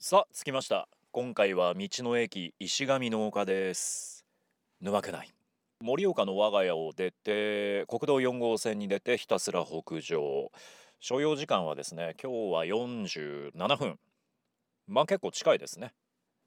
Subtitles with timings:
[0.00, 0.88] さあ着きました。
[1.10, 4.24] 今回は道の駅石上の丘です。
[4.80, 5.34] 沼区内
[5.82, 10.52] 盛岡の我が家を出て国道4号線に出てひたすら北上。
[11.00, 13.98] 所要時間はですね今日は47分。
[14.86, 15.92] まあ結構近いですね。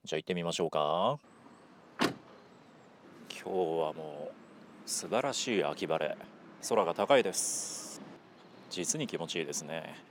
[0.06, 1.20] じゃあ行ってみましょうか。
[2.00, 2.10] 今
[3.38, 6.16] 日はもう素晴らしい秋晴れ。
[6.70, 8.02] 空が高いです。
[8.70, 10.11] 実に気持ちいいですね。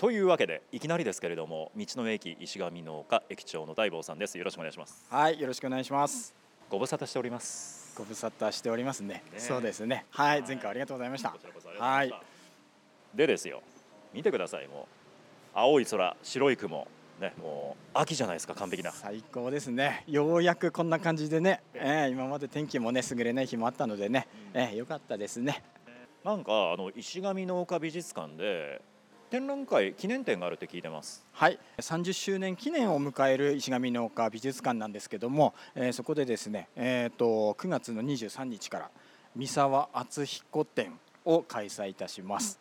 [0.00, 4.38] というわけでいきなりですけれども道の駅石上の丘駅長の大坊さんです。
[4.38, 5.04] よろしくお願いします。
[5.10, 6.34] はい、よろしくお願いします。
[6.70, 7.92] ご無沙汰しております。
[7.98, 9.22] ご無沙汰しておりますね。
[9.30, 9.38] ね。
[9.38, 10.06] そうですね。
[10.08, 11.28] はい、前回ありがとうございました。
[11.28, 11.38] こ。
[11.38, 12.26] ちらこそありがとうござい
[13.14, 13.62] でですよ
[14.14, 15.50] 見てくださいもう。
[15.52, 16.88] 青い空白い雲。
[17.20, 18.92] ねもう秋じゃないですか完璧な。
[18.92, 20.04] 最高ですね。
[20.06, 25.62] ようやくこんな感じでね、えー今まで天気もね優れない日もあったのでね、えー、よかったですね。
[26.24, 28.80] なんかあの石上の丘美術館で
[29.30, 38.90] 展覧会記念展があるって聞いてますはい、30周年記念を迎える石上の丘美術館なんですけども、えーそこでですね、えー、と9月の23日から
[39.36, 42.58] 三沢敦彦展を開催いたします。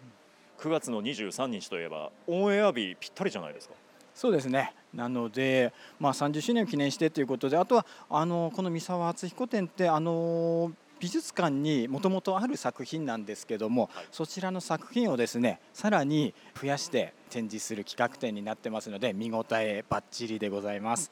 [0.60, 3.74] 9月の23日といえばオンエア日ぴったりじゃないですか
[4.14, 4.74] そうですね。
[4.94, 14.06] なので、まあ30周年を記念してということで、あとはあのこの三沢敦彦展ってあの美術館にもともとある作品なんですけども、はい。
[14.12, 21.10] そちらの作品をですね、さらに増やして展示する企画展になってますので、見応えバッチリでございます。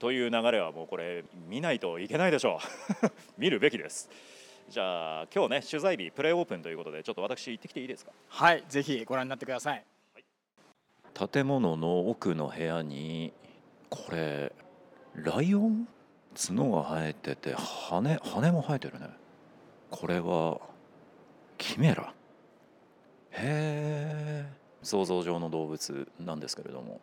[0.00, 2.58] という流れはもうこれ見ないといけないでしょ
[3.04, 3.06] う。
[3.38, 4.10] 見るべきです。
[4.68, 8.12] じゃあ今日ね取材日プレオープンということでちょっと私行ってきていいですか？
[8.28, 9.84] はい、ぜひご覧になってください。
[11.32, 13.32] 建物の奥の部屋に
[13.88, 14.52] これ
[15.14, 15.86] ライオン？
[16.34, 19.08] 角が生えてて羽羽も生えてるね。
[19.90, 20.58] これは
[21.56, 22.12] キメラ？
[23.32, 27.00] へえ想像上の動物なんですけれども。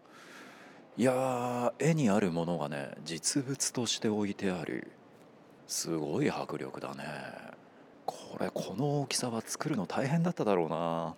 [0.98, 4.92] いやー絵にあるものがね実物として置いてある
[5.66, 7.06] すごい迫力だね。
[8.06, 11.16] これこの大きさは作るの大変だっただろうな。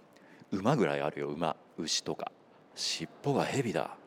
[0.51, 2.31] 馬ぐらいあるよ馬牛とか。
[2.75, 3.97] 尻尾が蛇だ。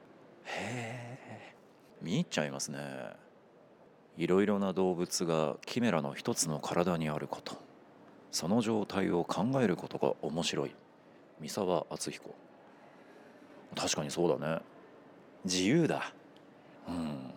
[0.44, 1.54] へえ
[2.00, 2.78] 見入っちゃいますね。
[4.16, 7.56] いろいろな動物がキメラの一つの体にあること。
[8.30, 10.74] その状態を考えることが面白い。
[11.40, 12.34] 三沢敦彦。
[13.74, 14.60] 確かにそうだね。
[15.44, 16.12] 自由だ。
[16.88, 17.32] うん。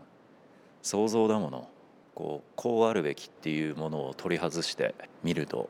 [0.81, 1.69] 想像だもの。
[2.15, 5.69] こうこうあるべきっていうものを取り外して見ると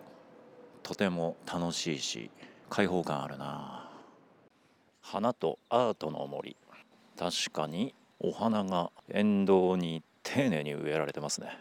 [0.82, 2.32] とても楽しいし
[2.72, 3.90] 開放感あるな。
[5.02, 6.56] 花とアートの森。
[7.18, 10.04] 確かにお花が沿道に
[10.34, 11.58] 丁寧に植えられてますね。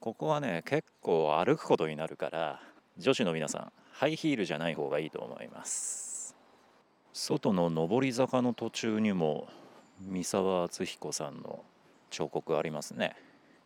[0.00, 2.60] ここはね結構歩くことになるから
[2.98, 6.34] 女子の皆さんハイヒールじゃない方がいいと思います。
[7.12, 9.46] 外の上り坂の途中にも
[10.00, 11.62] 三沢敦彦さんの
[12.10, 13.14] 彫刻ありますね。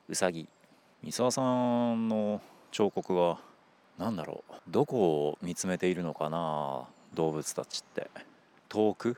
[0.08, 0.46] うさぎ。
[1.02, 1.42] 三沢さ
[1.94, 3.40] んの彫刻は
[3.96, 4.52] 何だろう。
[4.68, 8.10] どこを見つめているのかな動物たちって。
[8.68, 9.16] 遠く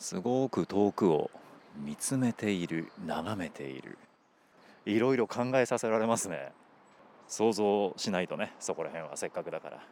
[0.00, 1.30] すごく遠くを
[1.76, 3.96] 見つめている眺めている。
[4.88, 6.50] いろいろ考えさせられますね。
[7.28, 9.82] 想像しないとねそこら辺はせっかくだから。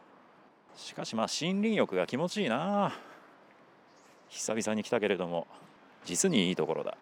[0.75, 2.91] しかしまあ森林浴が気持ちいいな。
[4.29, 5.45] 久々に来たけれども
[6.03, 6.97] 実にいいところだ。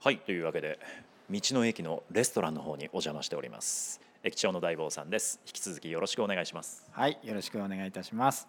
[0.00, 0.80] はいというわけで
[1.30, 4.00] 道の駅のレストランの方にお邪魔しております。
[4.24, 5.40] 駅長の大坊さんです。
[5.46, 6.84] 引き続きよろしくお願いします。
[6.90, 8.48] はい、よろしくお願いいたします。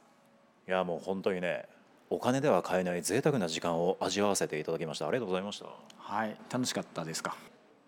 [0.67, 1.67] いやもう本当にね
[2.09, 5.07] お金では買えない贅沢な時間を味わわせていただきました。
[5.07, 5.67] ありがとうございました。
[5.97, 7.35] はい、楽しかったですか？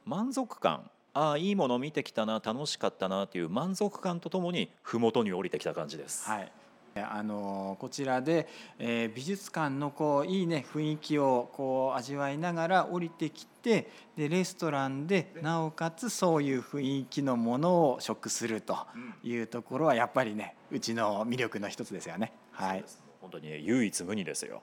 [0.06, 6.52] 満足感ああいいもの見てきたな楽しかったなっていう満足感とともに麓に降りてきた感じです、はい。
[6.98, 8.48] あのこちらで、
[8.80, 18.78] えー美術館のこういいね雰囲気をこう味わいながら降りてきてでレストランでなおかつそういう雰囲気のものを食すると
[19.24, 22.32] いうところはやっぱりねうちの魅力の一つですよね。
[22.52, 22.86] はい。
[23.22, 24.62] 本当にね唯一無二ですよ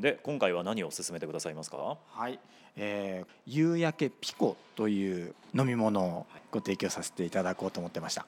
[0.00, 1.98] で今回は何を勧めてくださいますか？
[2.08, 2.38] はい、
[2.76, 8.26] えー夕焼けピコという飲み物をご提供させていただこうと思ってました。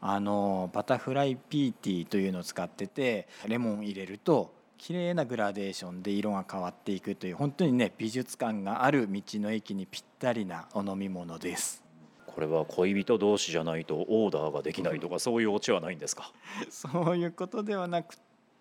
[0.00, 11.82] あのバタフライピーティーというのを使っててレモン入れると綺麗なグラデーションで色が変わっていくという本当にね美術館がある道の駅にぴったりなお飲み物です。
[12.26, 16.32] これは恋人同士じゃないとオーダーができないとかそういうオチはないんですか？
[16.68, 18.16] そういうことではなく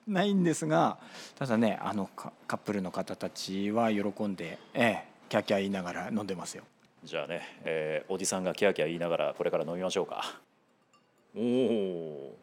[0.08, 0.98] ないんですが
[1.38, 6.64] ただねあのカカップルの方たちは喜んで、ええ、キャーキャー言いながら飲んでますよ。
[7.04, 10.40] じゃあね、えーおじさんがキャーキャー言いながらこれから飲みましょうか
[11.36, 12.38] おお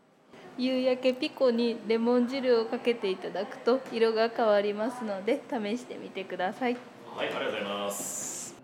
[0.57, 6.77] 夕焼けピコにレモン汁をかけていただくと色が変わりますので試してみてください
[7.19, 8.55] はい、ありがとうございます。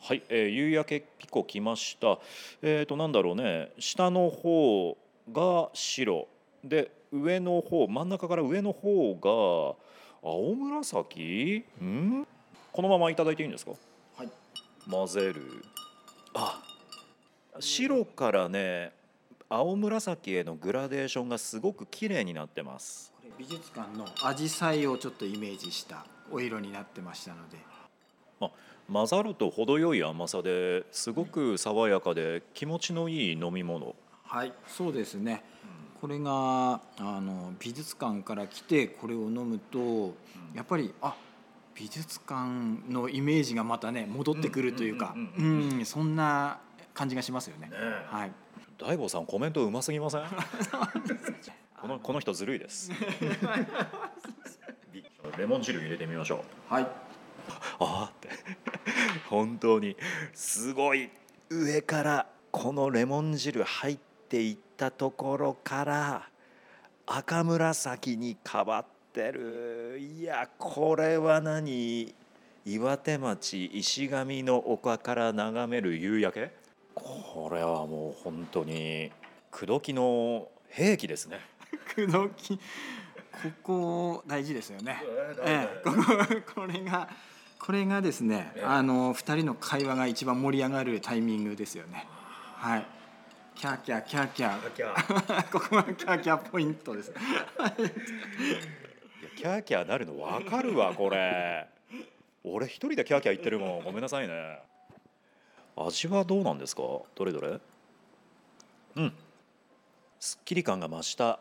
[0.00, 2.18] はい、えー、夕焼けピコ来ました。
[2.62, 4.96] えっ、となんだろうね、下の方
[5.32, 6.28] が白
[6.62, 11.64] で上の方真ん中から上の方が青紫？
[11.82, 12.26] ん？
[12.72, 13.72] このままいただいていいんですか？
[14.16, 14.30] はい
[14.90, 15.64] 混ぜる。
[16.34, 16.60] あ、
[17.60, 18.92] 白からね
[19.48, 23.12] 青紫へのグラデーションがすごく綺麗になってます。
[23.16, 27.58] これ美術館の紫陽花をちょっとイメージしたお色になってましたので
[28.92, 33.94] 混ざると程よい甘さですごく爽やかで気持ちのいい飲み物。
[34.24, 35.44] はいそうですね
[36.04, 40.14] これがあの美術館から来てこれを飲むと
[40.54, 41.16] やっぱりあ
[41.74, 45.14] 美術館のイメージがまたね戻ってくるというか
[45.86, 46.58] そんな
[46.92, 47.70] 感じがしますよね。
[47.70, 47.76] ね
[48.10, 48.32] はい。
[48.76, 50.24] 大坊さんコメントうますぎません？
[51.80, 52.92] このこの人ずるいです。
[55.38, 56.74] レモン汁入れてみましょう。
[56.74, 56.82] はい。
[56.82, 56.88] あ
[57.78, 58.28] あって。
[59.30, 59.96] 本当に
[60.34, 61.08] すごい。
[61.48, 66.28] 上からこのレモン汁入っていったところから
[67.06, 69.98] 赤紫に変わってる。
[69.98, 72.14] いやこれは何？
[72.66, 76.50] 岩手町石上の丘から眺める夕焼け？
[76.94, 79.12] これはもう本当に
[79.50, 81.40] 口説きの兵器ですね。
[81.94, 82.56] 口説き？
[82.56, 82.60] こ
[83.62, 85.02] こ大事ですよね。
[85.44, 87.08] ええ、こここれが
[87.58, 88.64] これがですね、ええ。
[88.64, 92.06] あの二人の会話が一番盛り上がるタイミングですよね。
[92.56, 92.86] はい。
[93.54, 95.50] キャーキャーキャーキャー。
[95.52, 97.12] ここがキャーキャーポイントです。
[99.36, 101.66] キャーキャーなるの分かるわこれ。
[102.42, 103.84] 俺一人でキャーキャー言ってるもん。
[103.84, 104.58] ごめんなさいね。
[105.76, 106.82] 味はどうなんですか？
[107.14, 107.58] どれどれ？
[108.96, 109.12] うん。
[110.20, 111.38] すっきり感が増した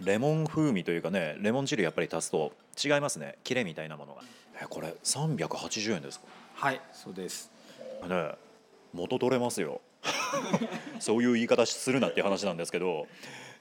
[0.00, 2.52] レモン風味というかねレモン汁やっぱり足すと
[2.82, 3.38] 違いますね。
[3.44, 4.22] キレみたいなものが。
[4.60, 6.26] えこれ380円ですか？
[6.54, 7.50] はい、そうです。
[8.08, 8.32] ね
[8.92, 9.80] 元取れますよ
[11.00, 13.06] そういう言い方するなっていう話なんですけど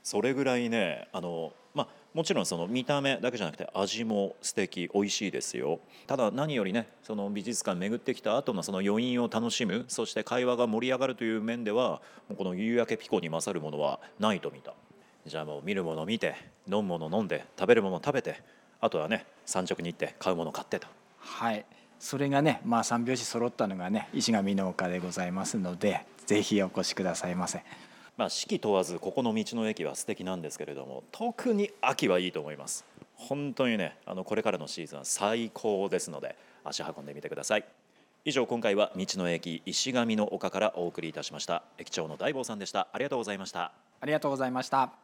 [0.04, 5.82] それぐらいねあのまあもちろんその見た目だけじゃなくて味も素敵美味しいですよ。
[6.08, 12.02] ただ何よりねその美術館巡ってきた後のその余韻を楽しむそして会話が盛り上がるという面では
[12.38, 14.74] この夕焼けピコに勝るものはないと見た。
[15.26, 16.36] じゃあもう見るもの見て
[16.68, 18.42] 飲むもの飲んで食べるもの食べて
[18.80, 20.88] あとはね産直に行って買うもの買ってと。
[21.18, 21.66] はい。
[22.00, 27.64] それがね、まあ三拍子揃ったのがね、石上の丘でございますので、ぜひお越しくださいませ。
[28.18, 32.86] まあ、四季問わずここの道の駅は素敵なんですけれども特に秋はいいと思います。
[33.16, 37.66] 本当にねあのこれからのシーズンは最高ですので足運んでみてください。
[38.24, 41.64] 以上今回は道の駅石上の丘からお送りいたしました。
[41.78, 42.88] 駅長の大坊さんでした。
[42.92, 43.72] ありがとうございました。
[44.00, 44.96] ありがとうございました。